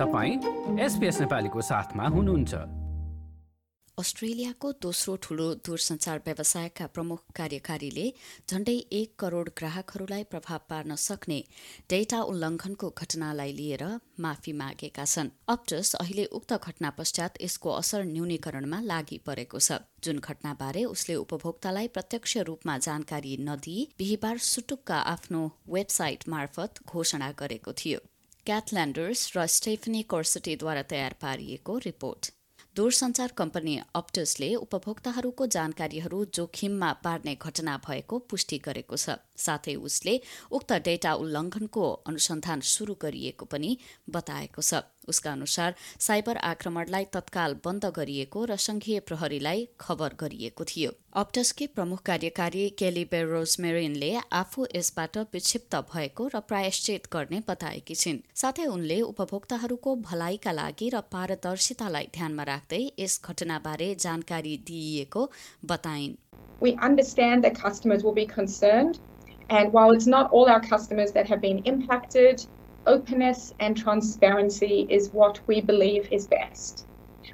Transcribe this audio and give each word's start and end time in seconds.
तपाईँ 0.00 0.80
एसपिएस 0.80 1.20
नेपालीको 1.20 1.60
साथमा 1.60 2.04
हुनुहुन्छ। 2.08 2.54
अस्ट्रेलियाको 3.98 4.68
दोस्रो 4.80 5.14
ठूलो 5.22 5.46
दूरसञ्चार 5.66 6.18
व्यवसायका 6.26 6.86
प्रमुख 6.86 7.20
कार्यकारीले 7.36 8.04
झण्डै 8.48 8.76
एक 8.98 9.10
करोड़ 9.20 9.48
ग्राहकहरूलाई 9.58 10.24
प्रभाव 10.24 10.60
पार्न 10.70 10.94
सक्ने 10.96 11.38
डेटा 11.90 12.20
उल्लङ्घनको 12.22 12.88
घटनालाई 12.96 13.52
लिएर 13.52 13.84
माफी 14.24 14.52
मागेका 14.60 15.04
छन्। 15.04 15.32
अप्टस 15.48 15.94
अहिले 15.94 16.24
उक्त 16.38 16.52
घटना 16.56 16.90
पश्चात 16.96 17.36
यसको 17.44 17.70
असर 17.76 18.04
न्यूनीकरणमा 18.08 18.80
लागि 18.80 19.18
परेको 19.26 19.58
छ। 19.60 19.84
जुन 20.00 20.18
घटनाबारे 20.18 20.84
उसले 20.94 21.14
उपभोक्तालाई 21.24 21.88
प्रत्यक्ष 21.88 22.36
रूपमा 22.48 22.78
जानकारी 22.78 23.36
नदिई 23.48 23.88
बिहिबार 23.98 24.38
सुटुक्का 24.48 24.98
आफ्नो 25.12 25.42
वेबसाइट 25.68 26.28
मार्फत 26.28 26.80
घोषणा 26.88 27.30
गरेको 27.36 27.72
थियो। 27.82 28.00
क्याटल्यान्डर्स 28.46 29.22
र 29.36 29.46
स्टेफनी 29.46 30.02
कोर्सटीद्वारा 30.10 30.82
तयार 30.90 31.14
पारिएको 31.20 31.76
रिपोर्ट। 31.78 32.30
दूरसञ्चार 32.76 33.32
कम्पनी 33.36 33.74
अप्टसले 33.94 34.48
उपभोक्ताहरूको 34.56 35.46
जानकारीहरू 35.46 36.24
जोखिममा 36.34 36.92
पार्ने 37.04 37.34
घटना 37.36 37.76
भएको 37.86 38.18
पुष्टि 38.30 38.58
गरेको 38.58 38.96
छ। 38.96 39.16
साथै 39.40 39.74
उसले 39.88 40.14
उक्त 40.52 40.72
डेटा 40.86 41.12
उल्लङ्घनको 41.22 41.84
अनुसन्धान 42.06 42.60
शुरू 42.72 42.94
गरिएको 43.02 43.44
पनि 43.46 43.70
बताएको 44.10 44.62
छ। 44.62 44.82
उसका 45.08 45.30
अनुसार 45.32 45.74
साइबर 45.98 46.36
आक्रमणलाई 46.46 47.04
तत्काल 47.14 47.54
बन्द 47.64 47.84
गरिएको 47.96 48.44
र 48.44 48.56
संघीय 48.60 49.00
प्रहरीलाई 49.08 49.66
खबर 49.80 50.14
गरिएको 50.20 50.64
थियो। 50.64 50.90
अप्टसकी 51.20 51.66
प्रमुख 51.76 52.02
कार्यकारी 52.06 52.68
केली 52.78 53.04
बेरोजमेरिनले 53.12 54.10
आफू 54.32 54.66
यसबाट 54.74 55.16
विक्षिप्त 55.32 55.76
भएको 55.90 56.28
र 56.34 56.40
प्रायश्चित 56.46 57.08
गर्ने 57.12 57.42
बताएकी 57.48 57.94
छिन्। 57.94 58.22
साथै 58.34 58.66
उनले 58.76 59.00
उपभोक्ताहरूको 59.08 59.96
भलाइका 60.06 60.52
लागि 60.52 60.88
र 60.94 61.00
पारदर्शितालाई 61.10 62.06
ध्यानमा 62.14 62.44
राख्दै 62.52 62.82
यस 63.00 63.20
घटनाबारे 63.24 63.94
जानकारी 64.06 64.56
दिइएको 64.70 65.22
बताइन्। 65.66 66.16
We 66.62 66.76
understand 66.86 67.42
that 67.42 67.54
customers 67.58 68.04
will 68.04 68.14
be 68.14 68.26
concerned, 68.30 69.00
and 69.50 69.72
while 69.72 69.90
it's 69.90 70.06
not 70.06 70.30
all 70.30 70.48
our 70.48 70.60
customers 70.60 71.12
that 71.12 71.28
have 71.28 71.40
been 71.40 71.58
impacted, 71.60 72.40
openness 72.86 73.52
and 73.60 73.76
transparency 73.76 74.86
is 74.88 75.12
what 75.12 75.40
we 75.46 75.60
believe 75.60 76.08
is 76.12 76.28
best. 76.28 76.86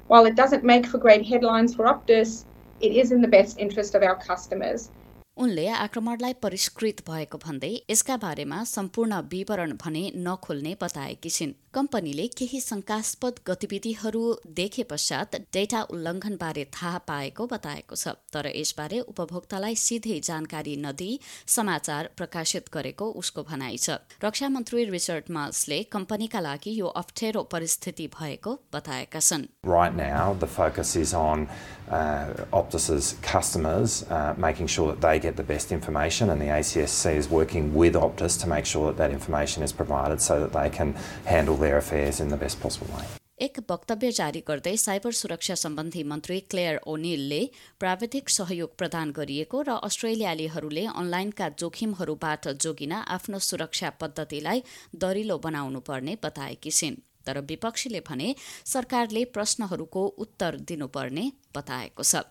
While 0.07 0.25
it 0.25 0.35
doesn't 0.35 0.63
make 0.63 0.85
for 0.87 0.97
great 0.97 1.25
headlines 1.25 1.75
for 1.75 1.85
Optus, 1.85 2.45
it 2.79 2.91
is 2.91 3.11
in 3.11 3.21
the 3.21 3.27
best 3.27 3.57
interest 3.59 3.95
of 3.95 4.03
our 4.03 4.17
customers. 4.17 4.91
उनले 5.37 5.67
आक्रमणलाई 5.67 6.33
परिष्कृत 6.41 7.01
भएको 7.07 7.37
भन्दै 7.37 7.73
यसका 7.89 8.15
बारेमा 8.17 8.63
सम्पूर्ण 8.65 9.19
विवरण 9.31 9.71
भने 9.83 10.03
नखोल्ने 10.17 10.73
बताएकी 10.81 11.29
छिन्। 11.29 11.53
कम्पनीले 11.73 12.25
केही 12.37 12.59
शंकास्पद 12.61 13.39
गतिविधिहरू 13.47 14.21
देखे 14.59 14.83
पश्चात 14.89 15.35
डेटा 15.53 15.81
उल्लङ्घनबारे 15.93 16.63
थाहा 16.73 16.97
पाएको 17.09 17.45
बताएको 17.47 17.95
छ। 17.95 18.17
तर 18.33 18.49
यसबारे 18.55 18.99
उपभोक्तालाई 19.13 19.75
सिधै 19.77 20.19
जानकारी 20.25 20.75
नदिई 20.85 21.19
समाचार 21.45 22.09
प्रकाशित 22.17 22.73
गरेको 22.73 23.05
उसको 23.21 23.43
भनाइ 23.45 23.77
छ। 23.77 24.01
रक्षा 24.23 24.49
मन्त्री 24.49 24.85
रिचर्ड 24.89 25.29
माल्सले 25.29 25.81
कम्पनीका 25.93 26.39
लागि 26.39 26.73
यो 26.79 26.87
अप्ठ्यारो 27.03 27.43
परिस्थिति 27.53 28.07
भएको 28.17 28.57
बताएका 28.73 29.19
छन्। 29.19 29.47
Right 29.63 29.95
now, 29.95 30.33
the 30.33 30.49
focus 30.49 30.95
is 30.95 31.13
on 31.13 31.47
uh, 31.91 32.47
Optus's 32.51 33.13
customers, 33.21 34.01
uh, 34.09 34.33
making 34.35 34.67
sure 34.67 34.95
get 35.27 35.37
the 35.37 35.47
best 35.53 35.77
information, 35.77 36.29
and 36.31 36.41
the 36.41 36.49
ACSC 36.57 37.15
is 37.21 37.29
working 37.37 37.69
with 37.73 38.01
Optus 38.05 38.41
to 38.41 38.51
make 38.55 38.65
sure 38.73 38.87
that 38.89 38.97
that 39.03 39.11
information 39.11 39.69
is 39.69 39.77
provided 39.83 40.27
so 40.29 40.39
that 40.41 40.51
they 40.53 40.69
can 40.79 40.97
handle 41.27 41.57
their 41.57 41.77
affairs 41.77 42.19
in 42.19 42.29
the 42.29 42.43
best 42.45 42.61
possible 42.65 42.91
way. 42.97 43.07
एक 43.39 43.57
वक्तव्य 43.69 44.09
जारी 44.17 44.39
गर्दै 44.45 44.75
cyber 44.81 45.11
सुरक्षा 45.17 45.55
सम्बन्धी 45.63 46.03
मन्त्री 46.11 46.39
clear 46.51 46.77
ओनिलले 46.93 47.41
प्राविधिक 47.79 48.29
सहयोग 48.35 48.71
प्रदान 48.81 49.11
गरिएको 49.17 49.61
र 49.67 49.75
अस्ट्रेलियालीहरूले 49.87 50.85
अनलाइनका 51.01 51.49
जोखिमहरूबाट 51.63 52.47
जोगिन 52.65 52.93
आफ्नो 53.17 53.39
सुरक्षा 53.49 53.91
पद्धतिलाई 54.03 54.63
दरिलो 55.03 55.37
बनाउनु 55.43 55.81
पर्ने 55.91 56.15
बताएकी 56.23 56.73
छिन् 56.79 56.97
तर 57.27 57.41
विपक्षीले 57.51 58.01
भने 58.09 58.33
सरकारले 58.73 59.23
प्रश्नहरूको 59.37 60.07
उत्तर 60.25 60.57
दिनुपर्ने 60.71 61.27
बताएको 61.59 62.09
छ 62.11 62.25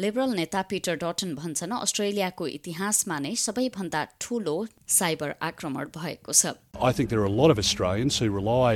लिबरल 0.00 0.30
नेता 0.34 0.60
पिटर 0.68 0.94
डटन 1.00 1.34
भन्छन् 1.36 1.72
अस्ट्रेलियाको 1.76 2.46
इतिहासमा 2.48 3.16
नै 3.24 3.32
सबैभन्दा 3.40 4.00
ठूलो 4.24 4.54
साइबर 4.88 5.34
आक्रमण 5.48 5.90
भएको 5.96 6.32
छ 6.38 6.52
I 6.88 6.92
think 6.92 7.10
there 7.10 7.20
are 7.20 7.28
a 7.30 7.36
lot 7.40 7.52
of 7.54 7.58
Australians 7.62 8.18
who 8.18 8.28
rely 8.36 8.70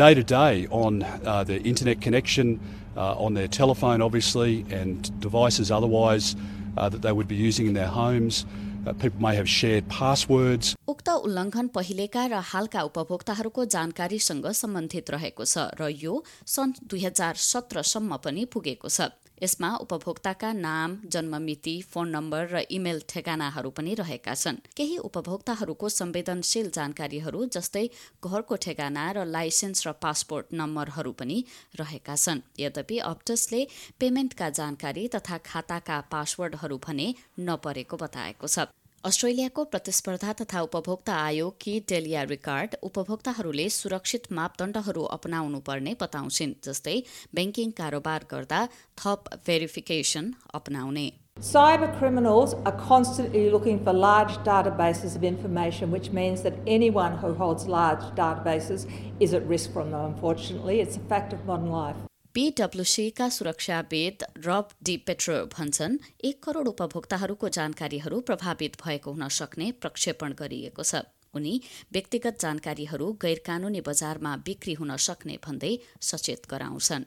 day 0.00 0.10
to 0.18 0.24
day 0.32 0.66
on 0.80 0.98
uh, 1.04 1.44
their 1.44 1.62
internet 1.72 2.02
connection, 2.02 2.52
uh, 2.96 3.24
on 3.28 3.38
their 3.40 3.48
telephone, 3.58 4.04
obviously, 4.08 4.66
and 4.80 5.08
devices 5.20 5.72
otherwise 5.78 6.28
uh, 6.36 6.90
that 6.90 7.00
they 7.00 7.14
would 7.20 7.32
be 7.32 7.40
using 7.46 7.72
in 7.72 7.80
their 7.80 7.92
homes. 7.96 8.44
Uh, 8.84 8.92
people 8.92 9.22
may 9.22 9.34
have 9.36 9.48
shared 9.48 9.88
passwords. 9.88 10.74
उक्त 10.88 11.08
उल्लङ्घन 11.30 11.72
पहिलेका 11.78 12.26
र 12.26 12.44
हालका 12.52 12.82
उपभोक्ताहरूको 12.90 13.64
जानकारीसँग 13.78 14.52
सम्बन्धित 14.62 15.16
रहेको 15.16 15.50
छ 15.54 15.66
र 15.80 15.90
यो 16.04 16.22
सन् 16.58 16.78
दुई 16.84 17.04
हजार 17.08 17.44
सत्रसम्म 17.48 18.22
पनि 18.28 18.44
पुगेको 18.56 18.94
छ 18.98 19.12
यसमा 19.42 19.68
उपभोक्ताका 19.76 20.52
नाम 20.54 20.96
जन्ममिति 21.12 21.74
फोन 21.90 22.08
नम्बर 22.08 22.42
र 22.48 22.60
इमेल 22.70 23.00
ठेगानाहरू 23.08 23.70
पनि 23.70 23.94
रहेका 23.94 24.34
छन्। 24.34 24.60
केही 24.76 24.98
उपभोक्ताहरूको 25.08 25.88
संवेदनशील 25.90 26.70
जानकारीहरू 26.70 27.44
जस्तै 27.56 27.82
घरको 28.22 28.56
ठेगाना 28.64 29.06
र 29.12 29.24
लाइसेन्स 29.26 29.86
र 29.86 29.92
पासपोर्ट 29.98 30.54
नम्बरहरू 30.54 31.12
पनि 31.18 31.38
रहेका 31.80 32.14
छन्। 32.16 32.44
यद्यपि 32.58 32.98
अप्टसले 33.04 33.66
पेमेन्टका 33.98 34.50
जानकारी 34.60 35.08
तथा 35.16 35.38
खाताका 35.50 35.98
पासवर्डहरू 36.12 36.78
भने 36.86 37.08
नपरेको 37.40 37.96
बताएको 37.96 38.46
छ। 38.46 38.70
अस्ट्रेलियाको 39.04 39.62
प्रतिस्पर्धा 39.70 40.32
तथा 40.40 40.60
उपभोक्ता 40.62 41.14
आयोगकी 41.20 41.72
डेलिया 41.92 42.22
रिकार्ड 42.32 42.74
उपभोक्ताहरूले 42.88 43.64
सुरक्षित 43.76 44.28
मापदण्डहरू 44.38 45.02
अपनाउनु 45.16 45.60
पर्ने 45.68 45.94
बताउँछिन् 46.02 46.52
जस्तै 46.66 46.94
ब्याङ्किङ 47.38 47.72
कारोबार 47.80 48.26
गर्दा 48.34 48.60
थप 49.02 49.34
भेरिफिकेसन 49.50 50.30
अपनाउने 50.60 51.08
Cyber 51.48 51.90
criminals 51.98 52.54
are 52.70 52.76
constantly 52.84 53.44
looking 53.50 53.82
for 53.84 53.92
large 53.94 54.34
databases 54.50 55.16
of 55.16 55.24
information, 55.24 55.90
which 55.90 56.10
means 56.20 56.42
that 56.42 56.62
anyone 56.76 57.18
who 57.22 57.32
holds 57.34 57.66
large 57.66 58.04
databases 58.14 58.86
is 59.18 59.34
at 59.34 59.52
risk 59.56 59.72
from 59.72 59.90
them, 59.90 60.06
unfortunately. 60.06 60.80
It's 60.80 61.04
a 61.04 61.06
fact 61.14 61.32
of 61.32 61.46
modern 61.46 61.70
life. 61.72 62.08
पीडब्ल्यूसीका 62.34 63.28
सुरक्षाविद 63.28 64.22
Rob 64.44 64.68
D 64.88 64.96
petro 65.08 65.34
भन्छन् 65.54 65.96
एक 66.24 66.38
करोड़ 66.44 66.68
उपभोक्ताहरूको 66.68 67.48
जानकारीहरू 67.56 68.20
प्रभावित 68.30 68.76
भएको 68.84 69.12
हुन 69.12 69.28
सक्ने 69.38 69.66
प्रक्षेपण 69.82 70.32
गरिएको 70.38 70.86
छ 70.92 71.02
उनी 71.40 71.52
व्यक्तिगत 71.92 72.40
जानकारीहरू 72.46 73.10
गैर 73.26 73.42
कानूनी 73.50 73.84
बजारमा 73.90 74.34
बिक्री 74.48 74.78
हुन 74.80 74.96
सक्ने 75.08 75.38
भन्दै 75.48 75.74
सचेत 76.12 76.48
गराउँछन् 76.54 77.06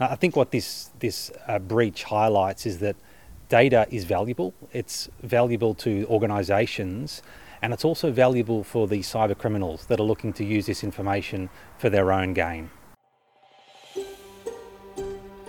Uh, 0.00 0.08
I 0.10 0.16
think 0.16 0.36
what 0.36 0.50
this 0.50 0.68
this 0.98 1.18
uh, 1.46 1.62
breach 1.72 2.06
highlights 2.10 2.66
is 2.66 2.78
that 2.78 3.08
data 3.48 3.86
is 3.90 4.12
valuable. 4.12 4.52
It's 4.72 5.08
valuable 5.38 5.74
to 5.86 5.98
organisations, 6.16 7.20
and 7.62 7.76
it's 7.76 7.84
also 7.84 8.10
valuable 8.24 8.64
for 8.64 8.88
the 8.88 9.04
cyber 9.10 9.38
criminals 9.44 9.86
that 9.86 10.00
are 10.00 10.12
looking 10.14 10.40
to 10.40 10.54
use 10.56 10.66
this 10.66 10.88
information 10.88 11.52
for 11.78 11.90
their 11.96 12.10
own 12.22 12.34
gain. 12.40 12.73